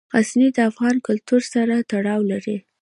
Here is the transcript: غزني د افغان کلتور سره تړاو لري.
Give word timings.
غزني 0.15 0.47
د 0.55 0.59
افغان 0.69 0.95
کلتور 1.07 1.41
سره 1.53 1.75
تړاو 1.91 2.21
لري. 2.31 2.57